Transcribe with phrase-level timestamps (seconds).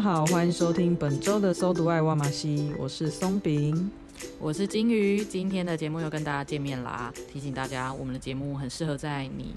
[0.00, 3.90] 好，欢迎收听本周的《搜读爱哇马西》，我是松饼，
[4.38, 5.22] 我是金鱼。
[5.22, 7.12] 今天的节目又跟大家见面啦！
[7.30, 9.54] 提醒大家，我们的节目很适合在你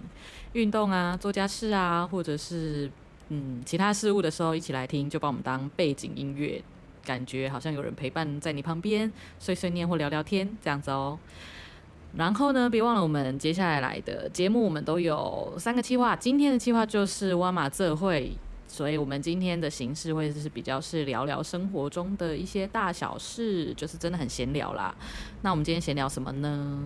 [0.52, 2.92] 运动啊、做家事啊，或者是
[3.30, 6.62] 嗯其他事物的时候一起来听，就把我们当背景音乐，
[7.06, 11.18] 感觉好像有人陪伴在你旁边，碎碎念或聊聊天这样子哦。
[12.18, 16.14] 然后呢，别忘了我们接下来来的节目，我们都有三个计划。
[16.18, 18.34] 今天的计划就是哇马这会。
[18.74, 24.96] 所以，我们今天的形式会是比较是聊聊生活中的一些大小事，就是真的很闲聊啦。
[25.44, 26.82] 那我们今天闲聊什么呢？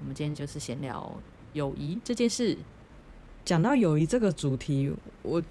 [0.00, 1.14] 我们今天就是闲聊
[1.52, 2.56] 友谊这件事。
[3.44, 5.42] 讲到友谊这个主题，我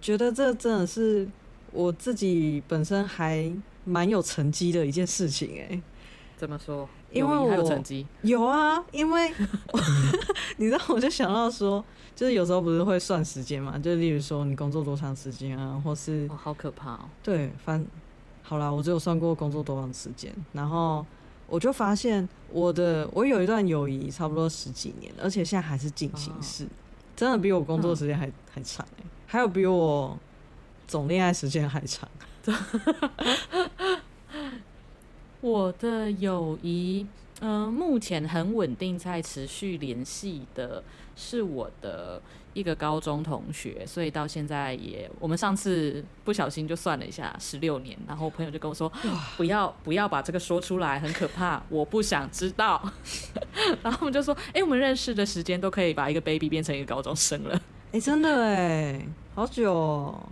[0.00, 1.28] 觉得这真的是
[1.72, 3.52] 我自己本身还
[3.84, 5.82] 蛮有成绩的一件事情哎、
[6.38, 6.88] 怎么说？
[7.10, 9.30] 因为我有成绩有啊，因为
[10.56, 11.84] 你知道，我就想到说。
[12.14, 13.78] 就是有时候不是会算时间嘛？
[13.78, 17.00] 就例如说你工作多长时间啊，或是哦，好可怕哦。
[17.22, 17.86] 对，反
[18.42, 21.06] 好啦，我只有算过工作多长时间，然后
[21.46, 26.68] 我就发现我的我有一段友谊差不多十几年，而且现在还是进行式，哦、
[27.14, 30.18] 真的比我工作时间还、嗯、还长哎，还有比我
[30.88, 32.08] 总恋爱时间还长。
[35.40, 37.06] 我的友谊，
[37.40, 40.82] 嗯、呃，目前很稳定在持续联系的。
[41.20, 42.22] 是我的
[42.54, 47.98] 一个高中同学，所以到现在也，我们上次不小心就算了一下，十六年。
[48.06, 48.88] 然后我朋友就跟我说，
[49.36, 52.80] 不要不要把这个说出来，很可怕，我不想知道。
[53.82, 57.56] 然后我们就说，哎、欸，我们认识的时间都可以把一个 baby 变成一个高中生了。
[57.86, 60.28] 哎、欸，真的哎，好久哦。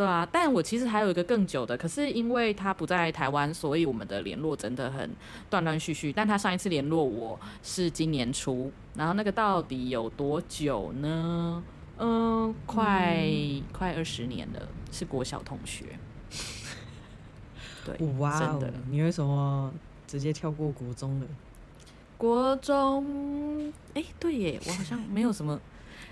[0.00, 5.10] 对啊，但我其实还有一个更久的，可是因为他不在台湾，所以我们的联络真的很
[5.50, 6.10] 断断续续。
[6.10, 11.62] 但他上一次联络我是今年初，然后那个到底有多久呢？
[11.98, 15.84] 嗯，快、嗯、快二十年了，是国小同学。
[17.84, 19.70] 对，哇、哦，真的，你为什么
[20.06, 21.26] 直接跳过国中了？
[22.16, 25.60] 国中，哎、欸，对耶，我好像没有什么，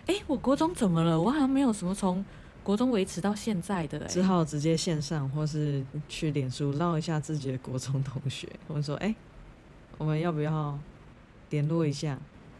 [0.05, 1.19] 哎、欸，我国中怎么了？
[1.19, 2.23] 我好像没有什么从。
[2.69, 9.15] 国中维持到现在的、欸，只好直接线上，或是去脸书绕一下自己的国中同学，我们说，哎、欸，
[9.97, 10.79] 我们要不要
[11.49, 12.19] 联络一下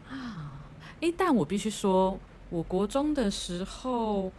[0.09, 0.51] 啊？
[0.95, 2.17] 哎、欸，但我必须说，
[2.49, 4.31] 我国中的时候，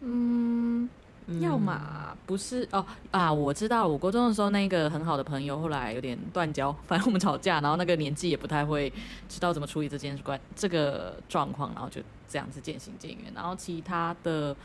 [0.00, 0.88] 嗯，
[1.26, 8.90] 嗯要么不是哦啊，我知道，我国中的时候那个很好的朋友，后来有点断交，反正我们吵架，然后那个年纪也不太会
[9.28, 14.56] 知道怎么处理这件关这个状况，然后就这样子渐行渐远，然后其他的。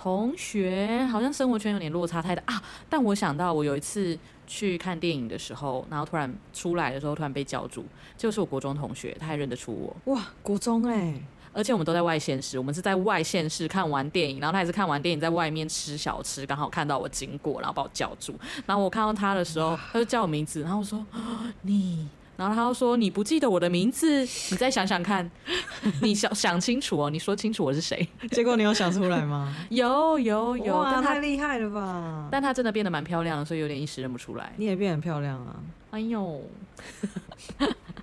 [0.00, 2.62] 同学好像生活圈有点落差太大啊！
[2.88, 4.16] 但我想到我有一次
[4.46, 7.84] 去看电影的时候，然后突然出来的时候突然被叫住，
[8.16, 10.14] 就是我国中同学，他还认得出我。
[10.14, 11.22] 哇，国中哎、欸！
[11.52, 18.32] 而且我们都在外县市，我们是在外县市看完电影，然后他也是看完电影在外面吃小吃，刚好看到我经过，然后把我叫住。
[18.66, 21.04] 然后我看到他的时候，他就叫我名字，然后我说
[21.62, 24.20] ：“你。”然后他又说：“你不记得我的名字？
[24.52, 25.28] 你再想想看，
[26.00, 29.52] 你想想清楚哦，你说清楚我是谁。”结果你有想出来吗？
[29.70, 32.28] 有有有，哇，太厉害了吧！
[32.30, 34.52] 但他真的变得蛮漂亮的，所以有点一时认不出来。
[34.56, 35.56] 你也变得很漂亮啊！
[35.90, 36.40] 哎呦，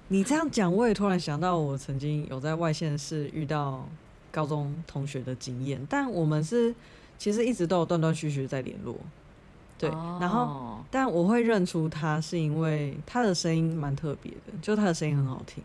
[0.09, 3.87] 你这样讲，我也突然想到，我曾经有在外县市遇到
[4.31, 6.75] 高中同学的经验，但我们是
[7.17, 8.97] 其实一直都有断断续续在联络。
[9.77, 9.89] 对，
[10.19, 15.63] 然后但我会认出他，是因为他的声音蛮特别的，就他的声音很好听。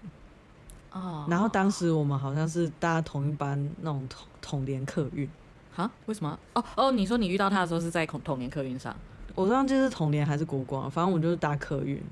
[0.92, 1.24] 哦。
[1.28, 5.28] 然后当时我们好像是搭同一班那种统统联客运。
[5.72, 5.88] 哈？
[6.06, 6.36] 为什么？
[6.54, 8.94] 哦哦，你说你遇到他的时候是在统统联客运上？
[9.36, 12.02] 我忘记是统联还是国光，反正我就是搭客运。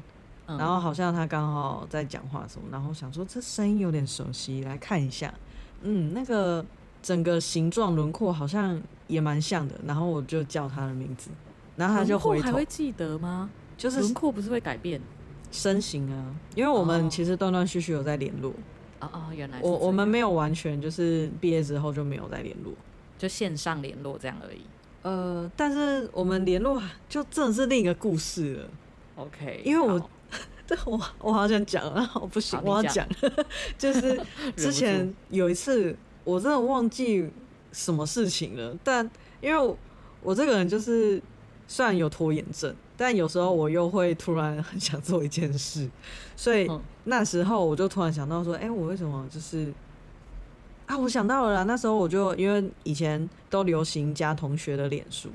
[0.47, 0.57] 嗯。
[0.57, 5.35] 然后好像他刚好在讲话什么，然后想说这声音有点熟悉，来看一下。
[5.83, 6.65] 嗯，那个
[7.03, 11.31] 整个形状轮廓好像也蛮像的，然后我就叫他的名字。
[11.79, 13.49] 然后他就回头，还会记得吗？
[13.79, 15.01] 就是轮廓不是会改变？
[15.51, 16.35] 身形啊？
[16.55, 18.53] 因为我们其实断断续续有在联络，
[19.01, 22.75] 哦哦，原来我我们没有完全就是毕业之后就没有再联络，
[23.17, 24.61] 就线上联络这样而已。
[25.03, 28.69] 呃，但是我们联络就真的是另一个故事了。
[29.17, 29.99] OK，因为我
[30.67, 33.09] 这我我好想讲啊，我不行，我要讲，
[33.79, 34.21] 就是
[34.55, 37.31] 之前有一次我真的忘记
[37.73, 39.09] 什么事情了，但
[39.41, 39.75] 因为我，
[40.23, 41.23] 我这个人就是
[41.69, 45.89] 虽然有拖延症，但有时候我又会突然很想做一件事，
[46.35, 46.69] 所以
[47.05, 49.73] 那时候我就突然想到说，哎、欸，我为什么就是
[50.87, 50.99] 啊？
[50.99, 55.29] 我想到了啦，那时候我就因为以前都流行加同学的脸书。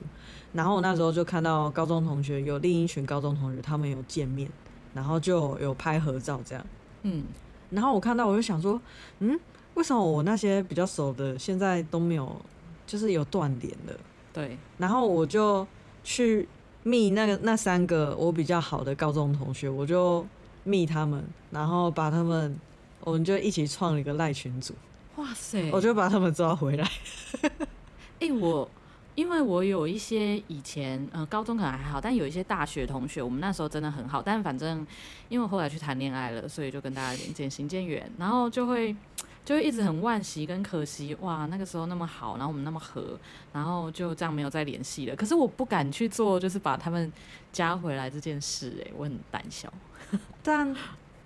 [0.54, 4.48] 然后我那时候就看到高中同学有另一群高中同学，他们有见面，
[4.94, 6.64] 然后就有拍合照这样。
[7.02, 7.24] 嗯，
[7.72, 8.80] 然后我看到我就想说，
[9.18, 9.40] 嗯，
[9.74, 12.40] 为什么我那些比较熟的现在都没有，
[12.86, 13.94] 就是有断联了？
[14.32, 14.56] 对。
[14.78, 15.66] 然后我就
[16.04, 16.48] 去
[16.84, 20.26] 密那个那三个我比较好的高中同学，我就
[20.64, 22.60] 密他们，然后把他们，
[23.02, 24.74] 我们就一起创了一个赖群组。
[25.16, 25.70] 哇塞！
[25.72, 26.90] 我就把他们抓回来。
[28.20, 28.70] 哎、欸，我。
[29.16, 34.24] 因为我有一些以前呃高中可能还好，但有一些大学同学，我们那时候真的很好。
[34.24, 34.80] 但反正
[35.30, 38.96] 因为我后来去谈恋爱了，所以就跟大家渐行渐远，然后就会
[39.46, 41.16] 就会一直很惋惜跟可惜。
[41.22, 43.20] 哇，那个时候那么好，然后我们那么合，
[43.52, 45.16] 然后就这样没有再联系了。
[45.16, 47.12] 可是我不敢去做，就是把他们
[47.52, 49.72] 加回来这件事，哎，我很胆小。
[50.44, 50.76] 但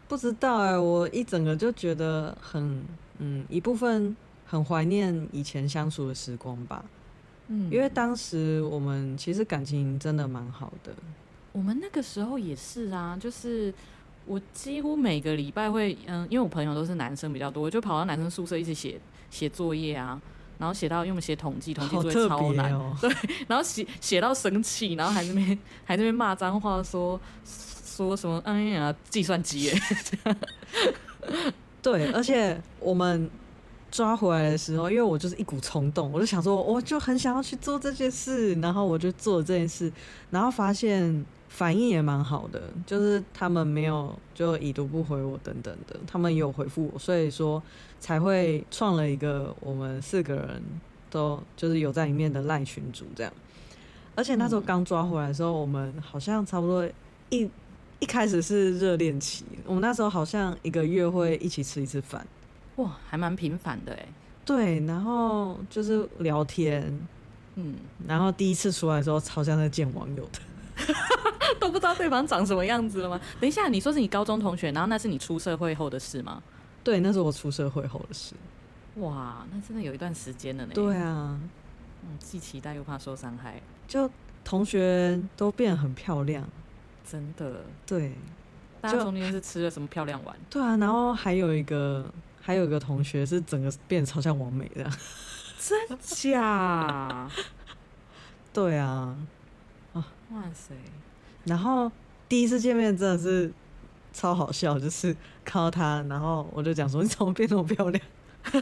[0.08, 2.84] 不知道哎，我一整个就觉得很
[3.20, 4.16] 嗯一部分
[4.46, 6.84] 很怀念以前相处的时光吧。
[7.48, 10.94] 嗯，因为当时我们其实感情真的蛮好的。
[11.54, 13.74] 我们那个时候也是啊，就是
[14.28, 19.00] 我几乎每个礼拜会，嗯，因为我朋友都是男生比较多，我就跑到男生宿舍一起写
[19.32, 20.22] 写作业啊，
[20.58, 23.10] 然后写到因为我们写统计，统计作业超难，哦、 对，
[23.48, 29.82] 然后写写到生气，然后还在那边还在那边骂脏话说，说说什么哎呀计算机耶，
[31.82, 33.30] 对，而且我们。
[33.90, 39.92] 抓回来的时候，因为我就是一股冲动，我就想说，我就很想要去做这件事，然后我就做这件事，
[40.30, 41.26] 然后发现
[41.58, 47.62] 反应也蛮好的，就是他们没有就已读不回我等等的，他们也有回复我，所以说
[48.00, 50.62] 才会创了一个我们四个人
[51.10, 53.34] 都就是有在里面的赖群组这样。
[54.14, 56.88] 而且那时候刚抓回来的时候，我们好像差不多
[57.32, 57.50] 一
[57.98, 62.24] 一开始是热恋期，我们那时候好像一个月会一起吃一次饭。
[62.76, 64.06] 哇，还蛮频繁的哎。
[64.46, 66.96] 对，然后就是聊天，
[67.56, 67.74] 嗯，
[68.08, 70.40] 然后第一次出来的时候，超像在见网友的，
[71.60, 73.20] 都不知道对方长什么样子了吗？
[73.40, 76.42] 等一下，你说是你高中同学，然后那是你出社会后的事吗？
[76.84, 78.34] 对，那是我出社会后的事。
[78.96, 80.72] 哇，那真的有一段时间了呢。
[80.74, 81.40] 对啊，
[82.04, 83.62] 嗯，既期待又怕受伤害。
[83.88, 84.10] 就
[84.44, 86.48] 同学都变得很漂亮，
[87.10, 87.62] 真的。
[87.86, 88.14] 对，
[88.82, 90.36] 大家中间是吃了什么漂亮丸？
[90.50, 92.06] 对啊，然后还有一个。
[92.40, 94.90] 还有一个同学是整个变得超像王美的，
[95.60, 97.30] 真假？
[98.54, 99.14] 对啊，
[100.32, 100.74] 哇塞！
[101.46, 101.92] 然后
[102.28, 103.52] 第一次见面真的是
[104.14, 105.16] 超好笑，就是
[105.46, 108.04] 看到他，然后我就讲说：“你怎么变那么漂亮？”
[108.44, 108.62] 哎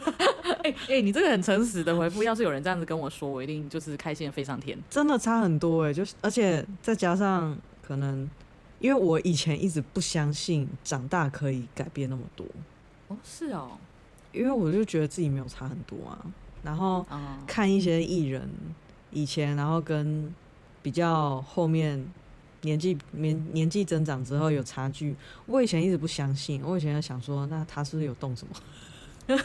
[0.64, 4.76] 哎、欸欸，你这个很诚实的回复，要是有人这样子跟我说，我一定就是开心的飞上天。
[4.90, 7.56] 真的差很多哎，就是而且再加上
[7.86, 8.28] 可能，
[8.80, 12.44] 因为我以前一直不相信长大可以改变那么多。
[13.08, 13.78] 哦，是哦，
[14.32, 16.18] 因为我就觉得自己没有差很多啊，
[16.64, 17.06] 然后
[17.46, 18.48] 看一些艺人
[19.12, 20.34] 以前，然后跟
[20.86, 22.00] 比较后面
[22.60, 25.16] 年纪年年纪增长之后有差距，
[25.46, 29.36] 我以前一直不相信，我以前在想说，那他是不是有动什么？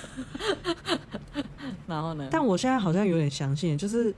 [1.88, 2.30] 然后呢？
[2.30, 4.14] 但我现在好像有点相信，就是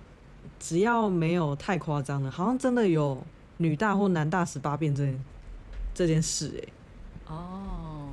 [0.59, 3.23] 只要没有太夸张的，好像真的有
[3.55, 5.25] 女大或男大十八变这件
[5.93, 6.73] 这件事哎、欸。
[7.27, 8.09] 哦。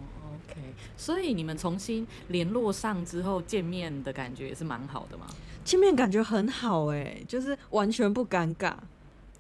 [0.97, 5.27] 所以你们重新联络上之后，见面的感觉也是蛮好的嘛？
[5.65, 8.75] 见面感觉很好哎、欸，就是完全不尴尬，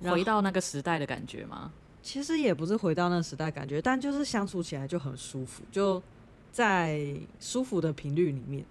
[0.02, 1.72] 回到那个时代的感觉吗？
[2.02, 6.02] 其实也不是回到那个时代感觉，但就是相处起来就很舒服，就
[6.50, 8.64] 在舒服的频率里面。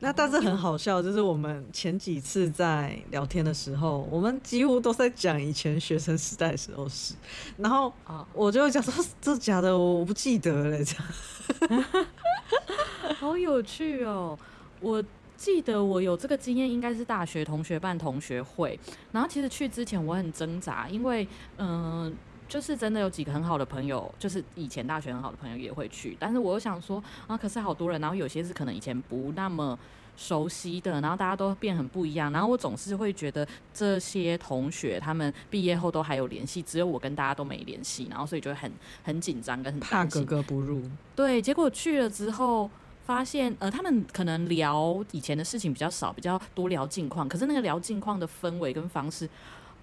[0.00, 7.14] 那但是很好笑，就是我们前几次在聊天的时候，我们几乎都在讲以前学生时代的时候事，
[7.56, 11.84] 然后啊，我就会讲说这假的，我不记得了这样。
[13.14, 14.36] 好有趣哦！
[14.80, 15.00] 我
[15.42, 18.78] 记得我有这个经验，应该是大学同学办同学会，
[19.10, 22.04] 然后其实去之前我很挣扎，因为嗯。
[22.04, 22.12] 呃
[22.48, 29.78] 就是真的有几个很好的朋友，就是以前大学很好的朋友也会去，但是我又想说啊，可是好多人，然后有些是可能以前不那么
[30.18, 38.70] 熟悉的，然后大家都变很不一样，然后我总是会觉得这些同学他们毕业后都还有联系，只有我跟大家都没联系，然后所以就很
[39.02, 40.82] 很紧张跟很怕格格不入。
[41.16, 42.68] 对，结果去了之后。
[43.12, 47.28] 发现，呃，他们可能聊以前的事情比较少，比较多聊近况。
[47.28, 49.28] 可是那个聊近况的氛围跟方式，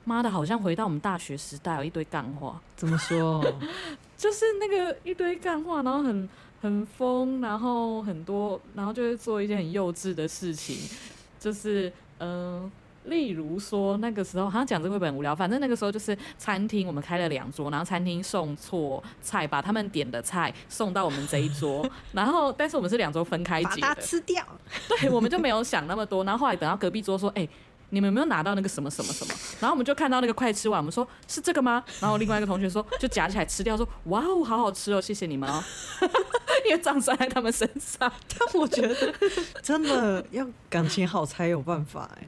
[0.04, 2.60] 妈的，好像回到我们大学时代，有一堆干话。
[2.76, 3.40] 怎么说？
[4.18, 6.28] 就是那个一堆干话，然后很
[6.60, 10.76] 很疯，然后很多，然后就会做一件很幼稚的事情，
[11.40, 12.64] 就是嗯。
[12.64, 12.72] 呃
[13.10, 15.36] 例如说，那个时候好像讲这个会不会很无聊？
[15.36, 24.46] 反正那个时候就是餐厅，我们开了两桌，然后餐厅送错菜，把他们点的菜送到我们这一桌， 然后但是我们是两桌分开结的，把它吃掉。
[24.88, 26.24] 对，我们就没有想那么多。
[26.24, 27.50] 然后后来等到隔壁桌说：“哎、欸，
[27.90, 35.64] 你们有没有拿到那个什么什么什么？”然后我们就看到那个快吃完，我们说：“是这个吗？”然后另外一个同学说：“就夹起来吃掉。”说：“哇哦，好好吃哦，谢谢你们哦。
[36.70, 38.12] ”因为账算在他们身上。
[38.38, 39.14] 但我觉得
[39.64, 42.28] 真的要感情好才有办法哎。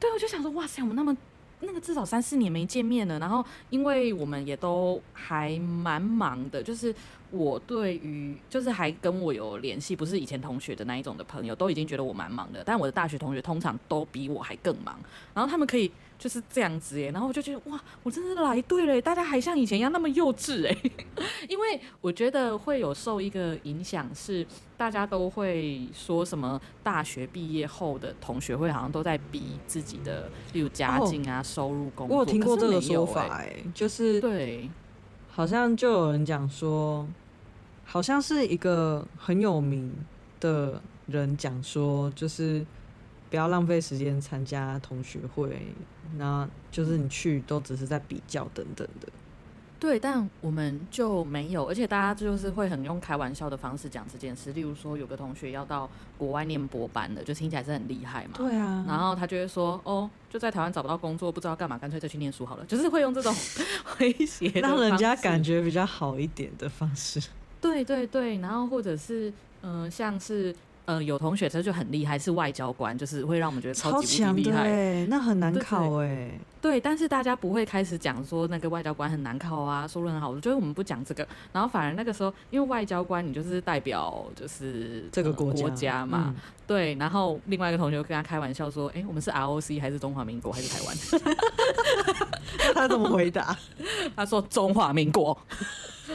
[0.00, 1.16] 对，我就想说，哇塞，我们那么
[1.60, 6.94] 那个至少三四年没见面了，然后因为我们也都还蛮忙的，就是
[7.30, 14.98] 我对于就是还跟我有联系，不是以前同学的那一种的朋友，都已经觉得我蛮忙的，但我的大学同学通常都比我还更忙，
[15.34, 15.90] 然后他们可以。
[16.18, 20.76] 就是这样子耶，然后我就觉得哇，我真的来对了，大家还像以前一样那么幼稚哎，
[21.48, 24.44] 因为我觉得会有受一个影响，是
[24.76, 32.16] 大家都会说什么大学毕业后的同学会好像都在比自己的，例如家境啊、哦、收入、工作。
[32.16, 34.68] 我有听过这个说法哎，就是对，
[35.30, 37.06] 好像就有人讲说，
[37.84, 39.94] 好像是一个很有名
[40.40, 42.66] 的人讲说，就是。
[43.30, 45.66] 不要浪费时间参加同学会，
[46.16, 49.08] 那就是你去都只是在比较等等的。
[49.80, 54.52] 对，但我们就没有，而且大家就是会很用开玩笑的方式讲这件事。
[54.52, 58.32] 例如说，有个同学要到国外念博班的，就听起来是很厉害嘛。
[58.34, 58.84] 对啊。
[58.88, 63.32] 然后他就会说：“哦，就在台湾找不到工作，不知道干嘛，干脆再去念书好了。”就是会用这种
[64.00, 67.22] 威胁，让人家感觉比较好一点的方式。
[67.60, 70.52] 对对对，然后或者是嗯、呃，像是。
[70.88, 75.04] 呃，有同学他就很厉害，是外交官，就是会让我们觉得超级厉害。
[75.06, 76.30] 那很难考哎。
[76.62, 80.30] 对，但是大家不会开始讲说那个外交官很难考啊，收入很好。
[80.30, 86.34] 我觉得我们不讲这个，然后反而那个时候，因为外交官你就是代表就是这个国家，国家嘛、嗯，
[86.66, 86.94] 对。
[86.94, 90.96] 然后另外一个同学跟他开玩笑说：“哎、欸，我们是 ROC 还是中华民国还是台湾？”
[92.74, 93.54] 他怎么回答？
[94.16, 95.36] 他说：“中华民国。”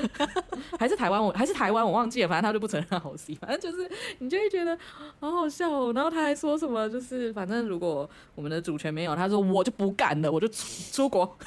[0.80, 2.28] 还是台湾，我还是台湾，我忘记了。
[2.28, 4.78] 反正他就不承认好 C，，反正就是你就会觉得
[5.20, 5.94] 好好笑哦。
[5.94, 11.38] 然后他还说什么，就是反正如果我们的主权没有，他说我就不干了，我就出出国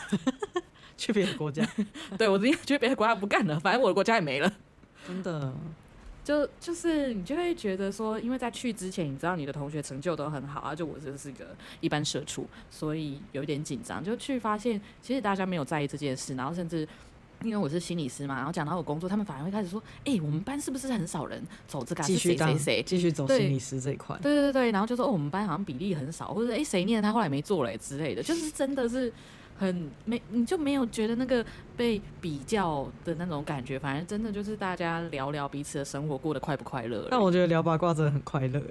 [0.96, 1.66] 去别的国家。
[2.16, 4.52] 对，我直接去别的国家不干了，反正我的国家也没了。
[5.06, 5.52] 真的，
[6.24, 14.02] 就就是你就会觉得说，因为在去之前，你知道你的同学成就都很好啊，就我就是一个一般社畜，所以有一点紧张。
[14.02, 16.86] 就去发现，其实大家没有在意这件事，然后甚至。
[17.42, 22.02] 因为我是心理师嘛，然后讲到我工作，他们反而会开始说：“哎、欸，我们班是不是很少人走这个？
[22.02, 29.12] 继续谁谁继续走心理师这一块？”对对对，然后就说：“哦，我们班好像比例很少，或者哎，谁、欸、念他后来没做了之类的，就是真的是
[29.58, 31.44] 很没，你就没有觉得那个
[31.76, 37.08] 被比较的那种感觉，反正真的就是大家聊聊彼此的生活过得快不快乐。
[37.10, 38.62] 但我觉得聊八卦真的很快乐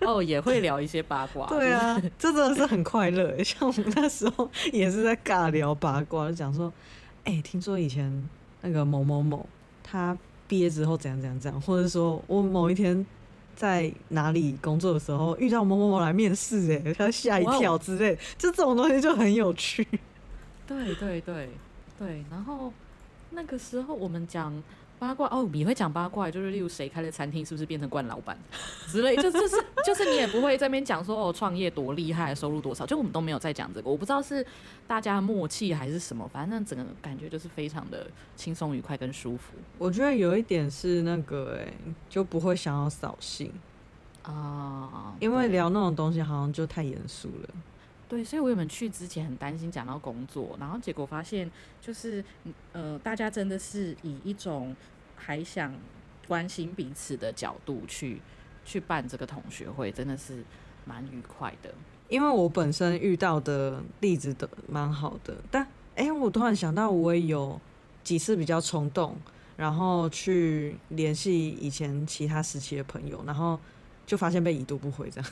[0.00, 1.46] 哦，也会聊一些八卦。
[1.46, 3.36] 对啊，这真的是很快乐。
[3.44, 6.72] 像我们那时候也是在尬聊八卦，就讲说，
[7.24, 8.28] 哎、欸，听说以前
[8.62, 9.46] 那个某某某，
[9.82, 10.16] 他
[10.48, 13.04] 毕业之后怎样怎样怎样，或者说我某一天
[13.56, 19.84] 在哪里工作的时候遇到某某某来面试，哎，他吓一跳之类，就这种东西就很有趣。
[20.66, 21.48] 对对对
[21.98, 22.72] 对，然后
[23.30, 24.62] 那个时候我们讲。
[24.98, 28.38] 八卦哦，你会讲八卦，就是例如谁开的餐厅是不是变成惯老板
[28.88, 33.90] 之类，就就是就是你也不会在边讲说哦，创业多厉害，收入多少，就我们都没有在讲这个。
[33.90, 34.44] 我不知道是
[34.86, 39.52] 大家默契还是什么，反正整个感觉就是非常的轻松愉快跟舒服。
[39.78, 41.74] 我觉得有一点是那个哎、欸，
[42.08, 43.52] 就不会想要扫兴
[44.22, 47.48] 啊，因为聊那种东西好像就太严肃了。
[48.08, 52.24] 对，所以我们去之前很担心讲到工作，然后结果发现就是，
[52.72, 54.74] 呃，大家真的是以一种
[55.16, 55.74] 还想
[56.28, 58.20] 关心彼此的角度去
[58.64, 60.44] 去办这个同学会，真的是
[60.84, 61.74] 蛮愉快的。
[62.08, 67.60] 因为我本身遇到的例子都蛮好的，但哎，我突然想到，我也有
[68.04, 69.16] 几次比较冲动，
[69.56, 73.58] 然后去联系以前其他时期的朋友，然后
[74.06, 75.30] 就发现被已读不回这样。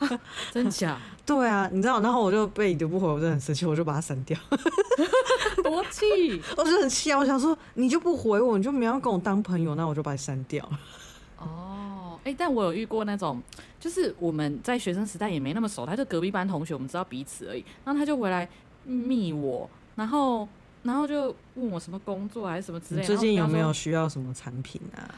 [0.52, 0.98] 真假？
[1.26, 4.38] 对啊，你知道，然后我就被已读不回，我就很生气，我就把它删掉。
[5.64, 6.40] 多气！
[6.56, 7.18] 我就很气啊！
[7.18, 10.68] 我想说，你就不回我，你就没有跟我当朋友，那我就把你删掉。
[11.38, 13.42] 哦，哎，但我有遇过那种，
[13.80, 17.64] 就是我们在学生时代也没那么熟，他就隔壁班同学，我们知道彼此而已。
[17.84, 18.46] 然后他就回来
[18.84, 20.46] 密我，然后
[20.82, 23.06] 然后就问我什么工作还是什么之类的。
[23.06, 25.08] 最近有没有需要什么产品啊？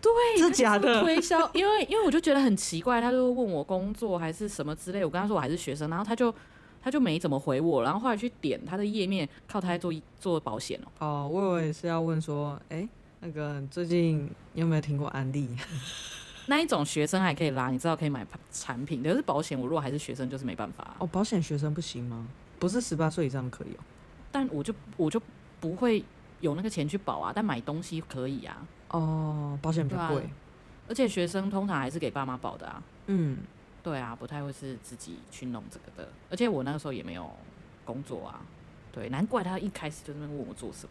[0.00, 6.34] 对，真假的推销，因为因为我就觉得很奇怪，他就问我工作还是什么之类，我跟他说我还是学生，然后他就
[6.82, 11.06] 他就没怎么回我，然后后来去点他的页面，靠他在做做保险哦。
[11.06, 12.88] 哦，我以为是要问说，哎、欸，
[13.20, 15.48] 那个最近你有没有听过安利？
[16.46, 20.96] 那一种学生还可以拉，你知道可以买产品，可是保险我如果还是学生就是没办法、啊。
[20.98, 22.26] 哦，保险学生不行吗？
[22.58, 23.80] 不是十八岁以上可以哦。
[24.32, 25.20] 但我就我就
[25.60, 26.02] 不会
[26.40, 28.66] 有那个钱去保啊，但买东西可以啊。
[28.90, 30.30] 哦，保险比较贵、啊，
[30.88, 32.82] 而且学生通常还是给爸妈保的啊。
[33.06, 33.38] 嗯，
[33.82, 36.12] 对啊，不太会是自己去弄这个的。
[36.30, 37.30] 而且我那个时候也没有
[37.84, 38.40] 工作啊，
[38.92, 40.90] 对，难怪他一开始就在那问我做什么。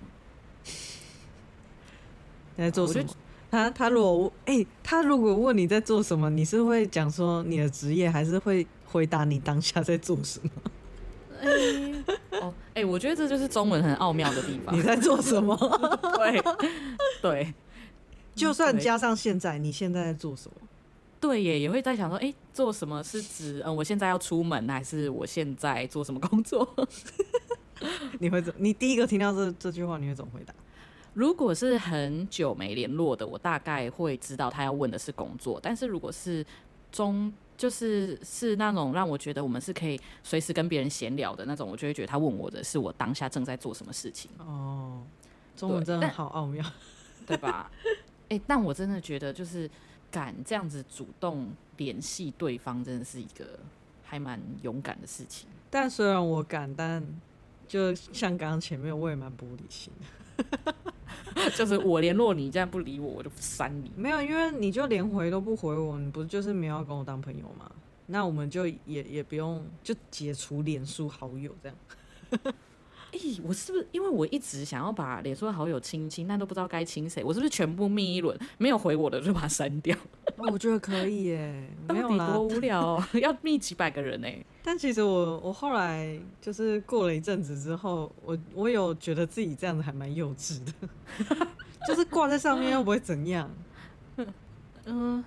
[2.55, 3.09] 你在做什么？
[3.51, 10.49] 他他如果哎、欸，他如果问你在做什么，你是会讲说你的职业，还是会回答你当下在做什么？
[11.41, 12.03] 欸、
[12.41, 14.75] 哦，哎、欸，我觉得这就是中文很奥妙的地方。
[14.75, 15.55] 你在做什么？
[16.17, 16.43] 对
[17.23, 17.53] 对，
[18.39, 20.55] 就算加上现在，你现在在做什么？
[21.19, 26.67] 对耶，也会在想说，哎、欸，做什么是指，嗯，我现在要出门，还是我现在做什么工作？
[28.19, 28.53] 你会怎？
[28.57, 30.53] 你第一个听到这这句话，你会怎么回答？
[31.13, 35.59] 如果是很久没联络的，我大概会知道他要问的是工作。
[35.61, 36.45] 但是如果是
[36.91, 37.31] 中。
[37.59, 44.31] 就是是那种让我觉得我们是可以随时跟别人闲聊的那种，我就会觉得他问我的是我当下正在做什么事情。
[44.37, 45.03] 哦，
[45.57, 46.65] 中文真的好奥妙，
[47.27, 47.69] 对吧？
[48.29, 49.69] 哎、欸，但我真的觉得就是
[50.09, 53.59] 敢这样子主动联系对方，真的是一个
[54.03, 55.47] 还蛮勇敢的事情。
[55.69, 57.03] 但虽然我敢，但
[57.67, 60.75] 就像刚刚前面，我也蛮玻璃心的。
[61.55, 63.91] 就是我联络你，这样不理我，我就删你。
[63.95, 67.69] 没有，因为你就连回都不回我，你不就是没有要跟我当朋友吗？
[68.07, 71.77] 那我们就也也不用就解除脸书好友这样。
[73.11, 77.23] 咦、欸，我是不是因为我一直想要把脸书的好友清清，但都不知道该清谁？
[77.23, 79.95] 我是不是全部密一轮，没有回我的就把它删掉？
[80.37, 84.27] 我觉得可以耶， 没有啦，多无聊、喔， 要密几百个人呢。
[84.63, 90.89] 但其实我我后来就是过了一阵子之后，我我有觉得自己这样子还蛮幼稚的，
[91.87, 93.49] 就是挂在上面又不会怎样。
[94.17, 94.27] 嗯、
[94.85, 95.25] 呃，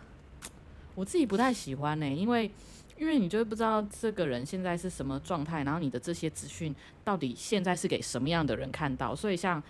[0.94, 2.50] 我自己不太喜欢呢，因为。
[2.96, 9.14] 因为你就不知道这个人现在是什么状态，然后你的这些资讯到底现在是给什么样的人看到？
[9.14, 9.60] 所以像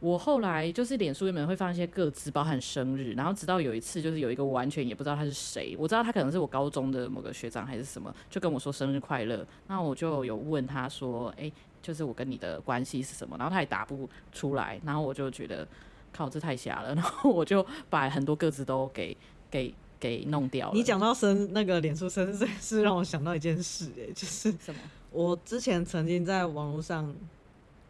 [0.00, 13.36] 我后来就是脸书里面会放一些个资，包含生日，然后直到有一次就是有一个完全也不知道他是谁，我知道他可能是我高中的某个学长还是什么，就跟我说生日快乐，那我就有问他说，哎，就是我跟你的关系是什么？
[13.38, 15.68] 然后他也答不出来，然后我就觉得
[16.12, 19.16] 靠，这太瞎了，然后我就把很多个资都给
[19.50, 19.72] 给。
[20.00, 20.74] 给弄掉了。
[20.74, 24.80] 你讲到生那个脸书生日这件事，让我想到一件事，哎， 就是什么？
[25.12, 27.14] 我之前曾经在网络上，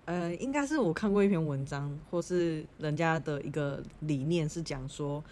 [0.07, 5.23] 呃，应该是我看过一篇文章，或是人家的一个理念是讲说，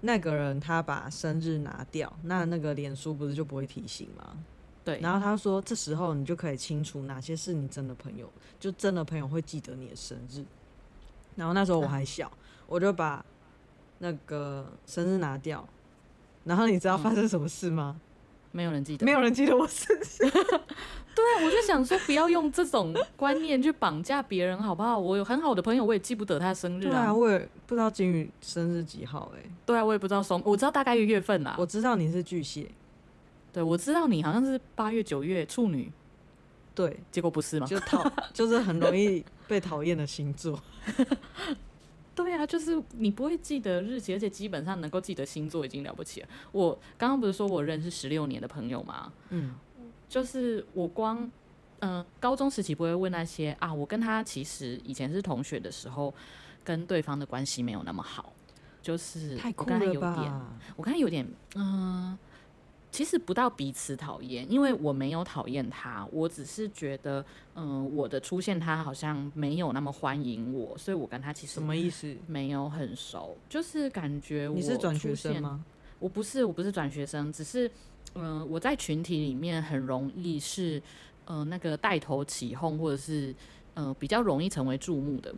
[0.00, 4.36] 那个人他把生日拿掉，那那个脸书不是就不会提醒吗？
[4.82, 4.98] 对。
[5.00, 8.26] 然后他说，这时候你就可以清楚哪些是你真的朋友，
[8.58, 10.42] 就真的朋友会记得你的生日。
[11.36, 12.32] 然后那时候我还小，啊、
[12.66, 13.24] 我就把
[13.98, 15.68] 那个生日拿掉。
[16.44, 17.96] 然后你知道发生什么事吗？
[17.98, 18.00] 嗯、
[18.52, 20.30] 没有人记得，没有人记得我生日。
[21.12, 24.98] 对，我就想说，不要用这种观念去绑架别人，好不好？
[24.98, 26.90] 我有很好的朋友，我也记不得他生日啊。
[26.90, 29.50] 对啊，我也不知道金鱼生日几号哎、欸。
[29.66, 31.56] 对啊，我也不知道松，我知道大概月月份啦。
[31.58, 32.70] 我知道你是巨蟹，
[33.52, 35.92] 对，我知道你好像是八月九月处女，
[36.74, 37.66] 对，结果不是吗？
[37.66, 40.58] 就讨， 就是很容易被讨厌的星座。
[42.22, 46.28] 对啊，就是你不会记得日期，而且基本上能够记得星座已经了不起了。
[46.52, 49.12] 我刚刚不是说我认识十六年的朋友吗？
[49.30, 49.54] 嗯，
[50.08, 51.18] 就是我光
[51.80, 56.14] 嗯、呃、高中时期不会问那些啊，我跟他其实以前是同学的时候，
[56.62, 58.32] 跟对方的关系没有那么好，
[58.82, 60.32] 就是我跟他有点，
[60.76, 62.18] 我跟他有点嗯。
[62.90, 67.24] 其实不到彼此讨厌，因为我没有讨厌他，我只是觉得，
[67.54, 72.16] 嗯、呃，我的出现他好像没有那么欢迎我，所以我跟他其实什么意思？
[72.26, 75.64] 没有很熟，就是感觉我你是转学生吗？
[75.98, 77.68] 我不是，我不是转学生，只是，
[78.14, 80.78] 嗯、呃，我在群体里面很容易是，
[81.26, 83.34] 嗯、呃，那个带头起哄，或者是，
[83.74, 85.34] 嗯、呃，比较容易成为注目的。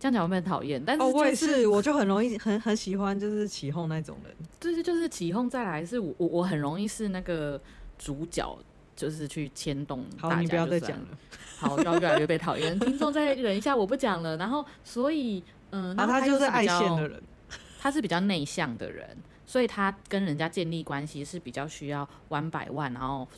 [0.00, 0.82] 这样讲会不会很讨厌？
[0.84, 4.34] 但是、就是、哦，我也是，我就很容易很很喜欢就是起哄那种人。
[4.58, 7.60] 就是就是起哄，再来是我我我很容易是那个
[7.98, 8.58] 主角，
[8.96, 10.34] 就是去牵动大家。
[10.36, 11.06] 好，你不要再讲了。
[11.60, 12.78] 好，要越来越被讨厌。
[12.78, 14.36] 听众再忍一下，我不讲了。
[14.38, 17.22] 然后，所以嗯，然后他就是爱现的人，
[17.78, 23.28] 他是比较内向的人，所以他跟人家建立关系是比较需要 one by one，然后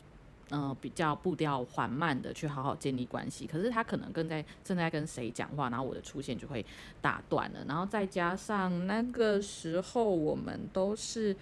[0.49, 3.47] 呃比较步调缓慢的去好好建立关系。
[3.47, 6.65] 可是他可能跟在正在跟谁讲话，然后我的出现就会
[7.01, 7.65] 打断了。
[7.67, 11.35] 然后再加上那个时候我们都是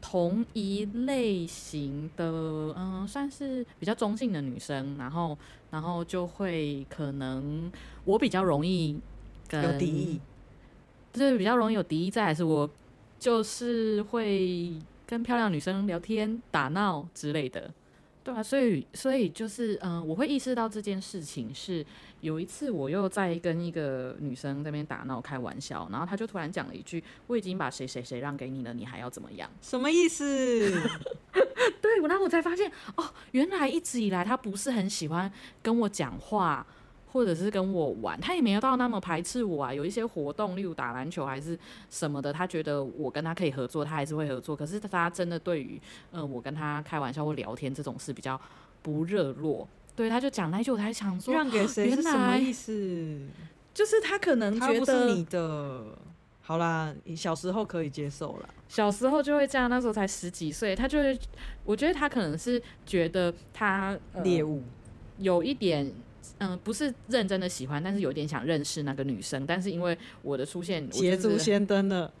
[0.00, 5.36] 同一类型的，嗯、呃，算是比较中性的女生，然后
[5.70, 7.70] 然后就会可能
[8.04, 8.98] 我比较容易
[9.48, 10.20] 跟有敌意，
[11.12, 12.68] 就是比较容易有敌意在，还是我
[13.18, 14.72] 就是会。
[15.04, 17.70] 跟漂亮女生聊天、打闹之类的，
[18.24, 21.84] 对啊，所以所以就是，嗯、呃，我会意识到这件事情是
[22.20, 30.70] 有一次我又在跟一个女生在那边打闹开玩笑，然后她就突然讲了一句：“我已经把谁谁谁让给你了，你还要怎么样？”什么意思？
[31.82, 35.30] 对，然后我才发现哦，原来一直以来她不是很喜欢
[35.60, 36.66] 跟我讲话。
[37.12, 39.72] 或者是跟我玩，他也没有到那么排斥我啊。
[39.72, 41.58] 有一些活动，例如打篮球还是
[41.90, 44.56] 什么的，他觉得我跟他可以合作，他还是会合作。
[44.56, 45.78] 可是他真的对于，
[46.10, 48.40] 呃，我跟他开玩笑或聊天这种事比较
[48.80, 49.68] 不热络。
[49.94, 53.20] 对，他就讲那句，我才想说，让给谁是什么意思？
[53.74, 55.84] 就是他可能觉得不是你的。
[56.40, 59.68] 好啦，你小时候可以接受了，小时候就会这样。
[59.68, 61.18] 那时候才十几岁，他就会，
[61.64, 64.62] 我觉得他可能是觉得他猎物
[65.18, 65.92] 有一点。
[66.38, 69.46] 嗯、呃，不是认真的喜欢，但是有点想认识那个女生。
[69.46, 72.12] 但是因为我的出现，捷足先登了。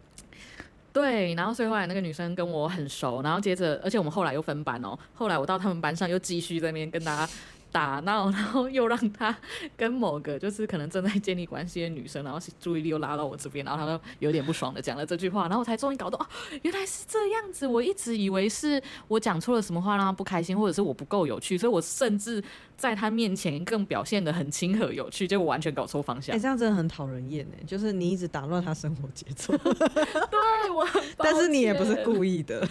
[0.92, 4.98] 对，然后所以后来那个女生跟我很熟，然后接着，而且我们后来又分班哦。
[5.14, 7.32] 后来我到他们班上又继续在那边跟大家。
[7.72, 9.34] 打闹，然后又让他
[9.76, 16.26] 跟某个就是可能正在建立关系的女生，然后注意力又拉到我这边，然后他就有点不爽的讲了这句话，然后我才终于搞懂，哦，
[16.62, 17.66] 原来是这样子。
[17.66, 22.42] 我一直以为是我讲错了什么话让他不开心，或者是我不够有趣，所以我甚至
[22.76, 26.36] 在他面前更表现的很亲和有趣，结果完全搞错方向。
[26.36, 29.56] 哎，这样真的很讨人厌哎，就是你一直打乱他生活节奏。
[29.56, 32.68] 对我，但是你也不是故意的。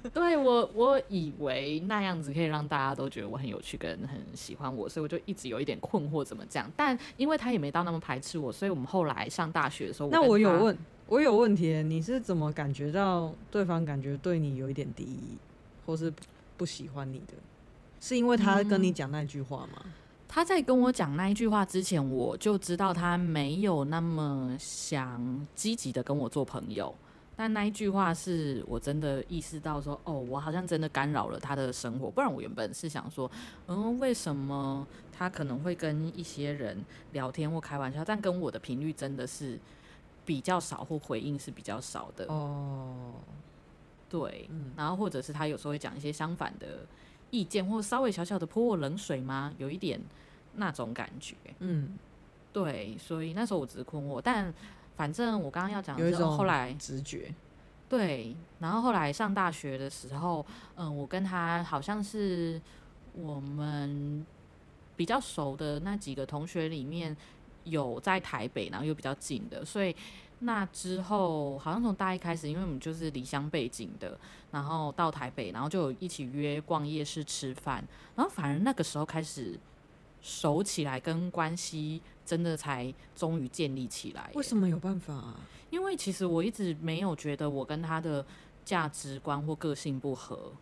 [0.12, 4.20] 对我，我以为那样子可以让大家都觉得我很有趣，跟很。
[4.34, 6.68] 喜欢我，所以我就一直有一点困惑，怎么这样？
[6.74, 15.36] 但因为他也没到那么排斥我，所以我们后来上大学的时候，那我有问，我有问题，你是怎么感觉到对方感觉对你有一点敌意，
[15.86, 16.12] 或是
[16.56, 17.34] 不喜欢你的？
[18.00, 19.82] 是因为他跟你讲那句话吗？
[19.84, 19.90] 嗯，
[20.26, 26.92] 他在跟我讲那一句话之前，我就知道他没有那么想积极的跟我做朋友。
[27.42, 32.08] 但那一句话是我真的意识到说，哦，我好像真的干扰了他的生活。
[32.08, 33.28] 不然我原本是想说，
[33.66, 39.58] 嗯，为什么他可能会跟一些人聊天或开玩笑，但跟我的频率真的是
[40.24, 42.26] 比较少，或回应是比较少的。
[42.26, 43.14] 哦，
[44.08, 46.86] 对，嗯，然后或者是他有时候会讲一些相反的
[47.32, 49.52] 意见，或稍微小小的泼我冷水吗？
[49.58, 50.00] 有一点
[50.54, 51.34] 那种感觉。
[51.58, 51.98] 嗯，
[52.52, 54.54] 对，所以那时候我只是困惑，但。
[54.96, 57.34] 反正我刚刚要讲的是后来直觉，
[57.88, 60.44] 对，然后后来上大学的时候，
[60.76, 62.60] 嗯，我跟他好像是
[63.14, 64.24] 我们
[64.96, 67.16] 比较熟的那几个同学里面
[67.64, 69.94] 有在台北，然后又比较近的，所以
[70.40, 74.18] 那之后好像从大一开始，因为我们就是离乡背景的，
[74.50, 77.82] 然后到台北，然后就有一起约逛夜市吃饭，
[78.14, 79.58] 然后反而那个时候开始
[80.22, 82.00] 熟起来，跟关系。
[82.24, 84.30] 真的才终于建立起来。
[84.34, 85.40] 为什么有办法啊？
[85.70, 88.24] 因为其实我一直没有觉得我跟他的
[88.64, 90.52] 价值观或个性不合，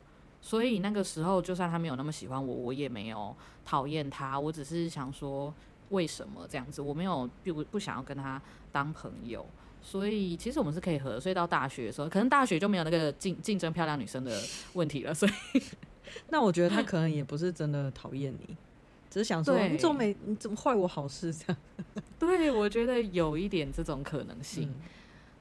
[0.40, 4.40] 所以那个时候就算他没有那么喜欢我，我也没有讨厌他。
[4.40, 5.53] 我只是想说，
[5.90, 6.81] 为什么这样子？
[6.81, 8.40] 我没有不不想要跟他
[8.73, 9.46] 当朋友，
[9.83, 11.20] 所以其实我们是可以合。
[11.20, 14.40] 所以到大学的时候，可能大学就没有那个竞竞争漂亮女生的
[14.73, 15.12] 问题了。
[15.12, 15.62] 所以，
[16.31, 18.57] 那我觉得他可能也不是真的讨厌你。
[19.11, 21.57] 只是想说，你怎么没你怎么坏我好事这样？
[22.18, 24.70] 对，我觉得有一点这种可能性。
[24.70, 24.75] 嗯、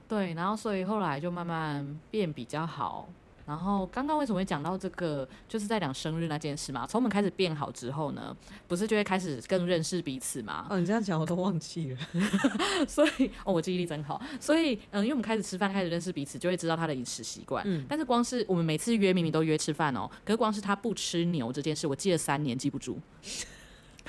[0.08, 3.08] 对，然后所以后来就慢慢变比较好。
[3.46, 6.86] 然后刚刚为什么会讲到这个，就是在讲生日那件事嘛。
[6.86, 8.36] 从我们开始变好之后呢，
[8.68, 10.68] 不是就会开始更认识彼此嘛？
[10.70, 11.98] 哦，你这样讲我都忘记了。
[12.86, 14.22] 所以哦，我记忆力真好。
[14.38, 17.64] 所以嗯，因为我们开始吃饭，开始认识彼此，就会知道他的饮食习惯。
[17.66, 17.84] 嗯。
[17.88, 23.00] 但是光是我们每次约，明明都约吃饭哦，可是光是他不吃牛这件事，我记了三年记不住。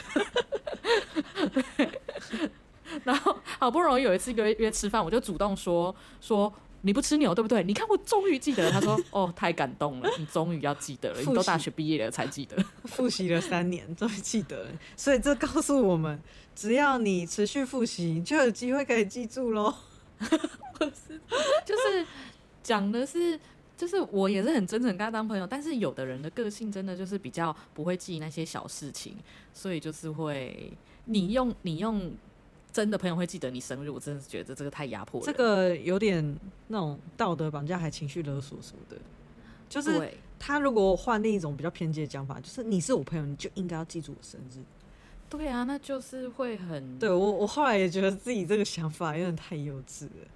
[3.04, 7.64] 然后好不容易有一次约约吃饭，我就主动说说，你不吃牛对不对？
[7.64, 8.72] 你看我终于记得了。
[8.72, 14.70] 他说哦，太感动了，你终于要记得了，你都大学毕业了才记得， 复习了三年终于记得了。
[14.96, 16.20] 所以这告诉我们，
[16.56, 19.74] 只要你持续复习，就有机会可以记住喽。
[20.20, 21.20] 不是，
[21.66, 22.06] 就是
[22.62, 23.40] 讲的是。
[23.82, 29.16] 就是我也是很真诚跟他当朋友，但是有的人的个性真的就是比较不会记那些小事情，
[29.56, 30.72] 所以就是会
[31.06, 32.12] 你用你用
[32.72, 35.26] 真的朋友会记得你生日，我真的是觉得这个太压迫了。
[35.26, 36.24] 这个有点
[36.68, 38.96] 那种道德绑架还情绪勒索什么的。
[39.68, 44.62] 就是他如果换另一种比较偏激的讲法，就是你是我朋友，你就应该要记住我生日。
[45.28, 47.32] 对啊，那就是会很对我。
[47.32, 50.28] 我后来也觉得自己这个想法有点太幼稚了。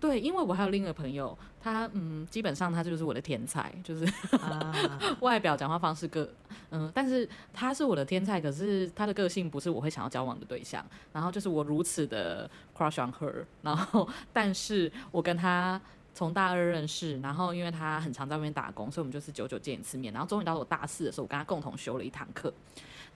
[0.00, 4.04] 对，因为我还有另一个朋友，他嗯，基本上他就是我的天才，就是、
[4.38, 6.26] 啊、 外表、讲话方式各
[6.70, 10.84] 嗯，但是他是我的天才，可是他的个性不是我会想要交往的对象。
[11.12, 15.78] 然后就是我如此的 crush on her，然后 但是我跟他
[16.14, 20.12] 从大二认识，然后因为他很常在外面打工，所以我们就是久久见一次面。
[20.14, 22.52] 然后终于到我大四的时候，我跟他共同修了一堂课。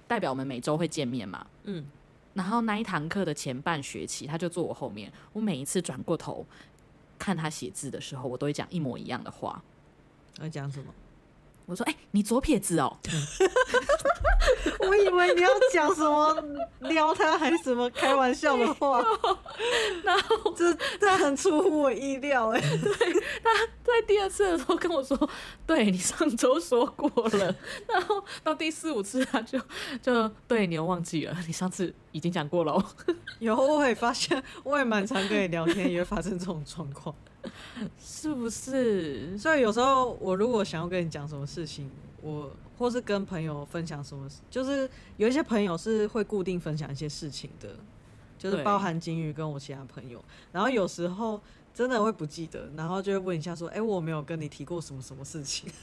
[0.07, 1.47] 代表我们每周会见面嘛？
[1.63, 1.87] 嗯，
[2.35, 5.11] 然后那一堂课的前半学期，他就坐我后面。
[5.33, 6.45] 我每一次转过头
[7.25, 9.63] 看他写字的时候，我都会讲一模一样的话。
[10.41, 10.93] 要讲什么？
[11.65, 12.99] 我说：“哎、欸，你左撇子哦。”
[14.81, 16.37] 我以为你要讲什么
[16.89, 19.03] 撩他，还是什么开玩笑的话。
[20.03, 22.61] 然后这这很出乎我意料哎。
[22.61, 23.51] 对，他
[23.83, 25.17] 在第二次的时候跟我说
[25.67, 27.55] ：“对，你上周说过了。
[27.89, 29.59] ”然后到第四五次他就
[30.03, 32.85] 就对你又忘记了，你上次已经讲过了。
[33.39, 37.15] 有，我也发现，我也蛮常跟你聊天，也会发生这种状况。
[37.99, 39.37] 是不是？
[39.37, 41.91] 所以有时候我如果想要跟你讲什么事情，
[42.23, 47.77] 我或是跟朋友分享什么事，就是有一些朋友是会固定分享一些事情的，
[48.39, 50.23] 就是包含金鱼跟我其他朋友。
[50.53, 51.41] 然后有时候
[51.73, 55.71] 真的会不记得，然后就会问一下说：“哎、欸，我没有跟你提过什么什么事情。”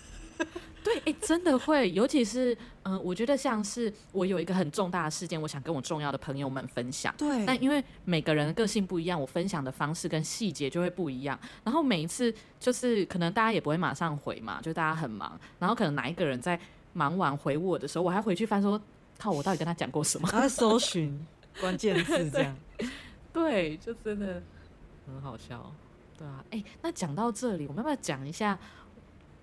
[0.84, 2.51] 对，哎、欸，真的会，尤其是，
[2.82, 7.13] 嗯、呃，我觉得像是我有一个很重大的事件，我想跟我重要的朋友们分享。
[7.15, 11.39] 对，但因为每个人的个性不一样，我分享的方式跟细节就会不一样。
[11.63, 16.60] 然后每一次就是可能大家也不会马上回嘛，就大家很忙，然后可能哪一个人在
[16.93, 18.80] 忙完回我的时候，我还回去翻说，
[19.17, 20.27] 靠，我到底跟他讲过什么？
[20.30, 21.25] 他在搜寻
[21.60, 22.56] 关键字这样。
[23.34, 24.41] 对，就真的
[25.08, 25.73] 很好笑。
[26.17, 28.58] 对啊，哎、欸，那讲到这里，我们要不要讲一下？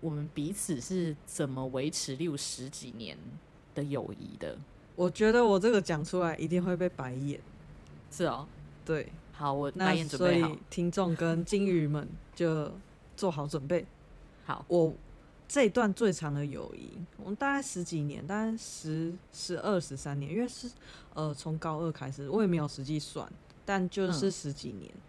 [0.00, 3.18] 我们彼此是怎么维持六十几年
[3.74, 4.56] 的友谊的？
[4.94, 7.40] 我觉得我这个讲出来一定会被白眼。
[8.10, 8.46] 是哦，
[8.84, 10.48] 对，好，我白眼准备好。
[10.48, 12.70] 那所以听众跟金鱼们就
[13.16, 13.84] 做好准备。
[14.44, 14.94] 好，我
[15.48, 20.70] 这一段最长的友谊，我们大概十几年，大概十、十二、十三年，因为是
[21.14, 23.26] 呃从高二开始，我也没有实际算，
[23.64, 24.90] 但就是十几年。
[24.94, 25.02] 嗯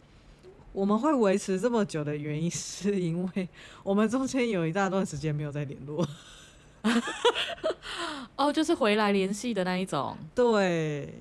[0.71, 3.49] 我们会维持这么久的原因，是因为
[3.81, 6.07] 我们中间有一大段时间没有再联络。
[8.37, 10.15] 哦，就是回来联系的那一种。
[10.35, 11.11] 对，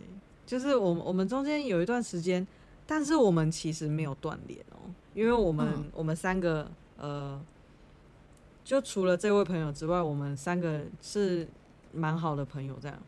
[0.46, 2.46] 就是我们我们中间有一段时间，
[2.86, 7.40] 但是我们其实没有断联哦，因为我们、嗯、我们三个呃，
[8.68, 11.48] 就除了这位朋友之外，我们三个是
[11.90, 13.02] 蛮好的朋友这样。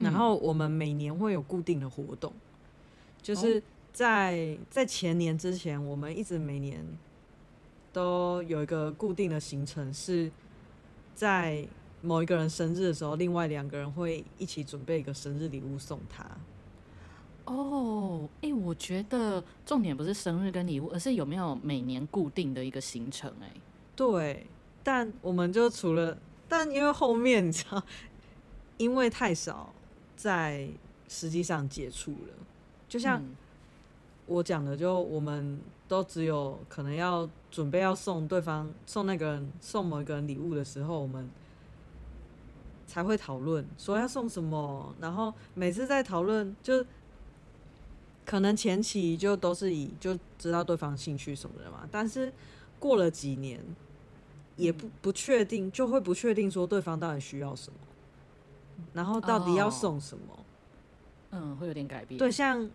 [0.00, 2.32] 然后我们每年会有固定的活动，
[3.22, 3.58] 就是。
[3.60, 6.80] 哦在在前年之前，我们一直每年
[7.92, 10.30] 都有一个固定的行程，是
[11.12, 11.66] 在
[12.00, 16.24] 某一个人生日的时候，另外两个人会一起准备一个生日礼物送他。
[17.46, 23.28] 哦，哎，我觉得重点不是生日跟礼物，而是有没有每年固定的一个行程。
[23.42, 23.50] 哎，
[23.96, 24.46] 对，
[24.82, 27.82] 但我们就除了，但因为后面你知道，
[28.76, 29.72] 因为太少
[30.16, 30.68] 在
[31.08, 32.34] 实际上接触了，
[32.88, 33.20] 就像。
[33.20, 33.36] 嗯
[34.26, 41.28] 我讲的就，我们都只有可能要准备要送对方送那个人送某一个人礼物的时候，我们
[42.86, 44.94] 才会讨论说要送什么。
[45.00, 46.86] 然后每次在讨论，就
[48.24, 51.88] 可能前期就都是以就知道对方兴趣什么的嘛。
[51.90, 52.32] 但是
[52.78, 53.60] 过了几年，
[54.60, 57.78] 也不不确定，就会不确定说对方到底需要什么，
[58.92, 60.24] 然后到底要送什么。
[61.30, 62.18] 嗯，会有点改变。
[62.18, 62.68] 对，像。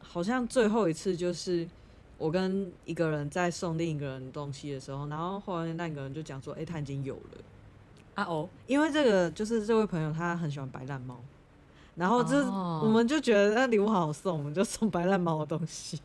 [0.00, 1.68] 好像最后一次就是
[2.16, 7.20] 我跟一个人在送另一个人东西的时候，然后后来那个人就讲说：“哎、欸，他已经有了
[8.14, 11.20] 啊哦，因为这个就是这位朋友他很喜欢白烂猫，
[11.96, 16.00] 然后就是我们就觉得那礼物好好送，我们就送白烂猫的东西。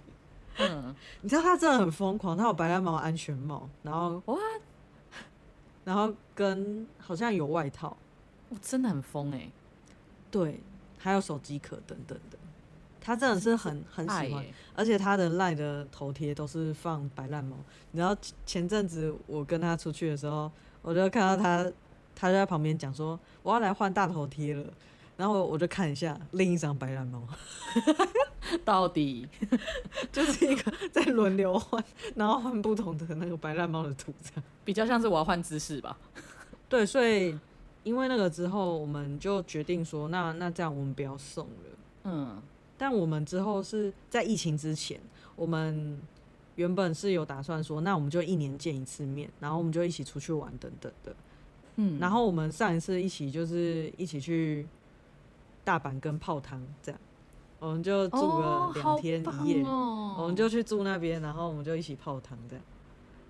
[0.58, 4.36] 嗯， 你知道他真的很疯狂，他有白烂猫安全帽，然后哇，
[5.84, 7.98] 然后跟好像有外套，
[8.50, 9.52] 我真的很疯哎、欸，
[10.32, 10.60] 对，
[10.98, 12.38] 还有手机壳等等的。
[13.06, 17.58] 他真的是很很喜欢，而且他的赖的头贴都是放白烂猫。
[17.91, 18.15] 然后
[18.46, 20.50] 前阵子我跟他出去的时候，
[20.82, 21.69] 我就看到他，
[22.15, 24.63] 他就在旁边讲说：“我要来换大头贴了。”
[25.17, 27.22] 然后我就看一下另一张白烂猫，
[28.66, 29.28] 到底
[30.12, 31.84] 就是一个在轮流换，
[32.16, 35.98] 然后换不同的那个白烂猫的图，这样 比较像是我要换姿势吧。
[36.70, 37.38] 对，所以
[37.84, 41.54] 因为那个之后，我们就决定说，那那这样我们不要送了。
[42.04, 42.42] 嗯。
[42.76, 45.00] 但我们之后是在疫情之前，
[45.36, 45.98] 我们
[46.56, 51.16] 原本是有打算说，那我们就一年见一次面，然后我们就一起出去玩等等的。
[51.76, 54.68] 嗯，然后我们上一次一起就是一起去
[55.64, 57.00] 大阪跟泡汤这样，
[57.63, 62.65] 我们就住了两天一夜，哦哦、我们就去住那边，然后我们就一起泡汤这样。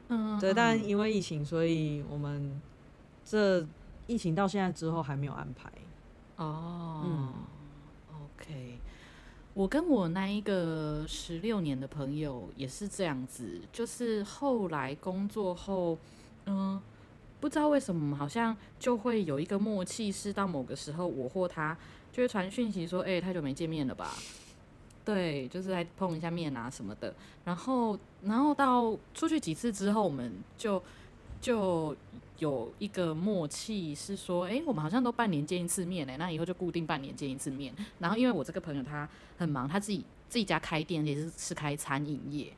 [0.09, 2.59] 嗯，对，但因为疫情，所以我们
[3.23, 3.63] 这
[4.07, 5.71] 疫情到现在之后还没有安排。
[6.37, 7.33] 哦，嗯
[8.11, 8.79] ，OK。
[9.53, 15.95] 我跟我那一个十六年的朋友也是这样子，就是后来工作后，
[16.47, 16.81] 嗯，
[17.39, 21.77] 不知道为什么，好像就会有一个默契，是到某个时候，我或他
[22.13, 24.11] 就会传讯息说：“哎、太久没见面了吧？”
[25.03, 27.13] 对，就是来碰一下面啊什么的。
[27.43, 30.81] 然后，然后到出去几次之后，我们就
[31.41, 31.93] 就。
[32.39, 37.73] 有一个默契是说，哎、我们好像都半年见一次面哎，那以后就固定半年见一次面。
[37.99, 42.51] 然后因为我这个朋友他很忙，他自己自己家开店也是是开餐饮业，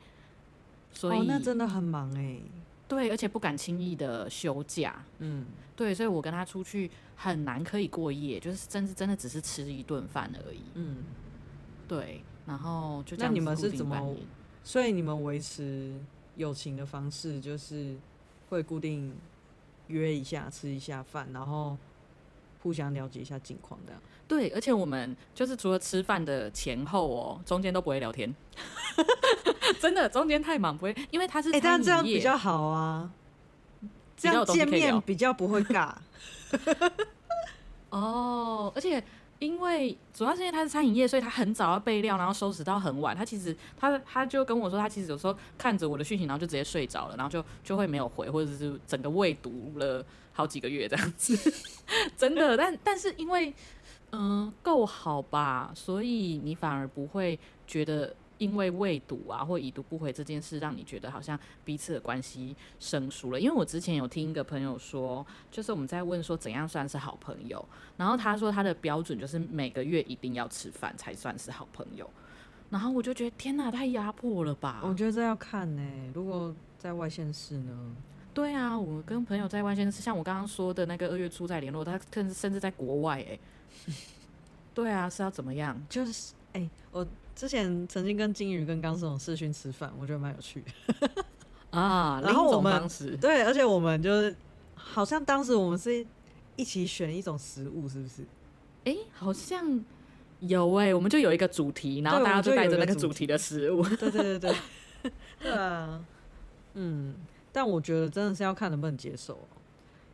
[0.92, 2.38] 所以、那真的很忙哎。
[2.88, 5.04] 对，而且不敢轻易的休假。
[5.18, 10.62] 嗯，对，所以我跟他出去很难可以过夜，就是真是真的只是吃一顿饭而已。
[10.74, 10.98] 嗯，
[11.88, 13.32] 对，然后就这样。
[13.32, 14.16] 那你们是怎么？
[14.64, 15.98] 所以你们维持
[16.36, 17.96] 友情的方式就是
[18.48, 19.14] 会固定。
[19.88, 21.78] 约一下，吃一下饭，然后
[22.66, 24.02] 互相了解一下近况，这样。
[24.26, 28.34] 对，而且我们就是除了吃饭的前后哦，中间都不会聊天，
[29.80, 33.08] 真的，中间太忙不会，因为他是哎、欸，但这样比较好啊，
[34.16, 35.94] 这样见面比较不会尬。
[37.90, 39.00] 哦，而且。
[39.38, 43.14] 因为主要是因为他是餐饮业，所以他很早要备料，然后收拾到很晚。
[43.14, 50.02] 他其实他他就跟我说，他其实有时候看着我的讯息，然后就直接睡着了，然后就就会没有回，或者是整个未读了
[50.36, 51.34] 好几个月这样子。
[52.16, 53.52] 真的，但但是因为
[54.12, 58.14] 嗯够好吧，所以你反而不会觉得。
[58.38, 63.40] 因为未读啊，或已读不回这件事，让你觉得好像彼此的关系生疏了。
[63.40, 72.10] 因为我之前有听一个朋友说，就是我们在问说怎样算是好朋友，然后他说他的标准就是每个月一定要吃饭才算是好朋友。
[72.68, 74.82] 然后我就觉得天哪，太压迫了吧？
[74.84, 76.10] 我觉得这要看呢、欸。
[76.12, 77.96] 如果在外县市呢？
[78.36, 83.40] 对啊，我跟朋友在外县市，像我刚刚说的那个二月初在联络，他甚至甚至在国外哎、欸。
[84.74, 85.80] 对啊，是要怎么样？
[85.88, 87.06] 就是哎、欸，我。
[87.36, 91.10] 之前曾经跟金鱼跟刚总视讯吃饭，我觉得蛮有趣的
[91.78, 92.18] 啊。
[92.24, 92.88] 然后我们
[93.20, 94.34] 对，而且我们就是
[94.74, 96.02] 好像当时我们是
[96.56, 98.22] 一起选一种食物，是不是？
[98.86, 99.84] 哎、欸，好像
[100.40, 103.82] 有哎、欸，我们就有一个主题，然后大家就带着那个主题的食物。
[103.82, 104.56] 对对对对，
[105.40, 106.02] 对啊，
[106.72, 107.16] 嗯，
[107.56, 109.38] 但我觉得真的是要看能不能接受。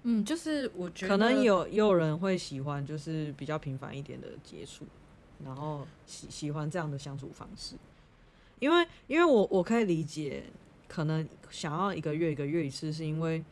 [0.05, 4.87] 嗯，就是我觉得可能有也有人会喜欢，就是比较频繁一点的接触。
[5.45, 7.75] 然后喜喜欢这样的相处方式，
[8.61, 10.45] 因为因为我我可以理解，
[10.87, 13.43] 可能想要一个月一个月一次，是因为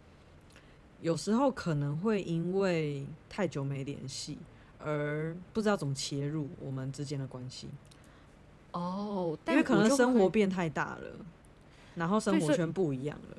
[1.00, 4.38] 有时候可能会因为太久没联系，
[4.79, 7.66] 而不知道怎么切入我们之间的关系。
[8.70, 11.11] 哦，因为可能生活变太大了，
[11.96, 13.37] 然后生活圈不一样了，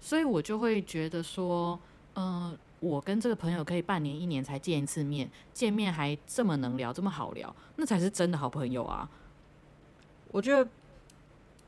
[0.00, 1.78] 所以我就会觉得说，
[2.14, 2.58] 嗯、呃。
[2.80, 9.10] 我跟这个朋友可以半年、一年才见一次面，见面还这么能聊，这么好聊，那才是真的好朋友啊！
[10.30, 10.70] 我觉得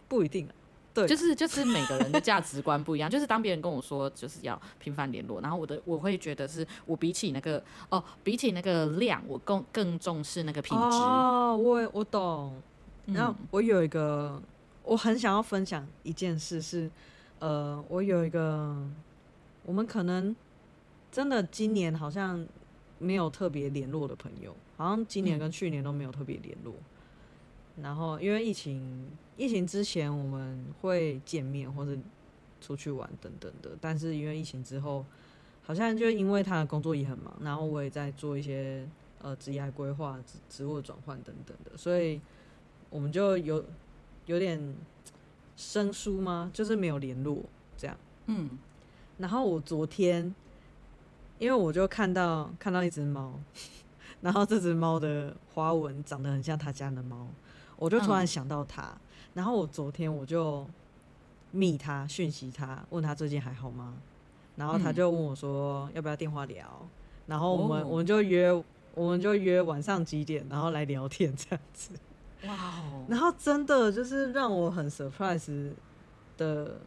[0.06, 0.54] 不一定啊，
[0.94, 3.10] 对，就是 就是每个人的价值观不一样。
[3.10, 10.96] 就是当别人跟我说就是要频繁联络，然后我的我会觉得是我比起那个哦，比起那个量，我更更重视那个品质。
[10.96, 12.62] 哦，我我懂。
[13.06, 14.40] 然后我有一个，
[14.84, 16.88] 我很想要分享一件事是，
[17.40, 18.88] 呃，我有一个，
[19.64, 20.35] 我们可能。
[21.12, 22.46] 真的，今年好像
[23.00, 26.72] 没有特别联络的朋友，好像今年跟去年都没有特别联络。
[27.83, 32.00] 然后因为疫情，疫情之前我们会见面或者
[32.61, 35.05] 出去玩等等的，但是因为疫情之后，
[35.64, 38.87] 好像就因为他的工作也很忙，然后我也在做一些
[39.20, 42.20] 呃职业规划、职职务转换等等的，所以
[42.88, 43.64] 我们就有
[44.26, 44.76] 有点
[45.60, 46.50] 生疏吗？
[46.54, 47.38] 就是没有联络
[47.76, 47.96] 这样。
[48.26, 48.58] 嗯。
[49.18, 50.34] 然后我昨天。
[51.40, 53.32] 因为我就看到看到一只猫，
[54.20, 57.26] 然后这只猫的花纹长得很像他家的猫，
[57.78, 59.00] 我就突然想到他，嗯、
[59.32, 60.66] 然后我昨天我就
[61.50, 63.94] 密他讯息他，问他最近还好吗？
[64.54, 66.86] 然后他就问我说要不要电话聊，
[67.26, 68.52] 然后我们、哦、我们就约
[68.94, 71.94] 我们就约晚上几点，然后来聊天这样子。
[72.47, 73.05] 哇哦！
[73.09, 75.72] 然后真的就是让我很 surprise
[76.36, 76.80] 的。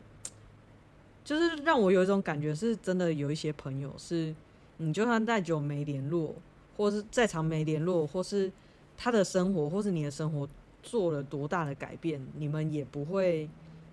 [1.25, 4.35] 就是让我有一种感觉，是真的有一些朋友是，
[4.75, 6.35] 你就算再久没联络，
[6.75, 8.51] 或是再长没联络，或是
[8.97, 10.45] 他的生活，或是你的生活
[10.81, 13.49] 做了多大的改变，你们也不会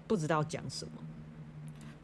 [0.09, 0.93] 不知道讲什么。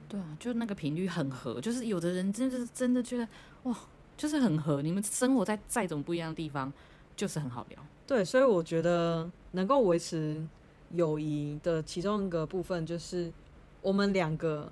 [0.08, 3.26] 对啊，就那个频率很合，就是有的人真的是真的觉得
[3.64, 3.76] 哇，
[4.16, 4.80] 就是很合。
[4.80, 6.72] 你们生活在再怎么不一样的地方，
[7.16, 7.84] 就是很好聊。
[8.06, 10.46] 对，所以我觉得能够维持
[10.92, 13.32] 友谊的其中一个部分，就是
[13.80, 14.70] 我们两个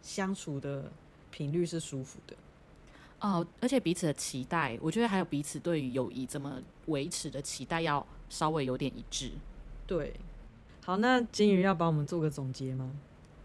[0.00, 0.90] 相处的
[1.30, 2.34] 频率是舒服的。
[3.20, 9.30] 哦，而且彼此的期待，我觉得还有彼此对于友谊怎么维持的期待，要稍微有点一致。
[9.86, 10.14] 对，
[10.82, 12.90] 好，那金鱼要帮我们做个总结吗？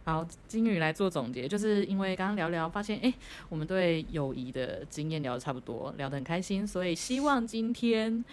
[0.06, 3.14] 好，金鱼来做总结，就是因为刚刚聊聊发现，哎，
[3.49, 8.24] 我们对友谊的经验聊得差不多，聊得很开心，所以希望今天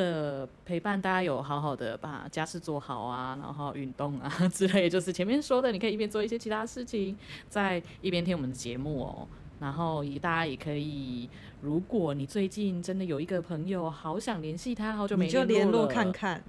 [0.00, 7.16] 的陪伴大家有好好的把家事做好啊，然后运动啊 之类，就是前面说的，你可以一边做一些其他事情，
[7.48, 9.28] 在一边听我们的节目哦。
[9.60, 11.28] 然后也大家也可以，
[11.60, 16.42] 如果你最近真的有一个朋友好想联系他，好久没联络，你就联络看看。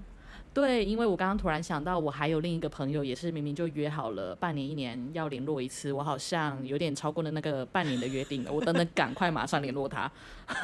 [0.54, 8.52] 对，因为我刚刚突然想到，我还有另一个朋友，也是明明就约好了半年、一年要联络一次，我好像有点超过了那个半年的约定了。
[8.52, 10.12] 我等等，赶快马上联络他。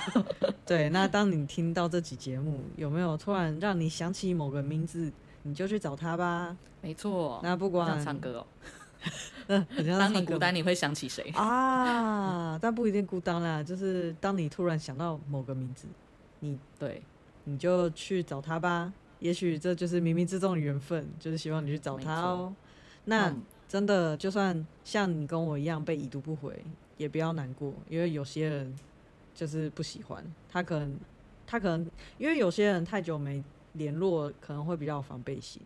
[0.68, 5.10] 对，那当你听到这期节目，有没有突然让你想起某个名字，
[5.44, 6.58] 你就去找他吧。
[6.82, 7.40] 没错。
[7.42, 8.48] 那不管唱歌哦。
[9.48, 9.66] 嗯，
[9.98, 12.60] 当你孤单，你会想起谁 啊？
[12.62, 15.88] 但不一定孤单啦，就是当你突然想到某个名字，
[16.42, 17.02] 你对，
[17.46, 18.92] 你就去找他吧。
[19.20, 22.54] 也许这就是冥冥之中的缘分，就是希望你去找他哦。
[23.06, 23.34] 那
[23.68, 26.64] 真的，就算像你跟我一样被已读不回，
[26.98, 28.74] 也不要难过，因为有些人
[29.34, 30.98] 就是不喜欢他，可能
[31.46, 33.44] 他可能因为有些人太久没
[33.74, 35.62] 联络，可能会比较有防备心。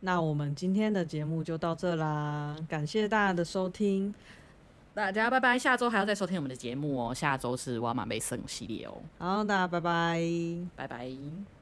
[0.00, 4.14] 那我们今天的节目就到这啦，感谢大家的收听，
[4.94, 5.58] 大家拜拜。
[5.58, 8.96] 下周还要再收听我们的节目哦，下周是挖马梅森系列哦。
[9.18, 10.22] 好，大家拜拜，
[10.74, 11.59] 拜拜。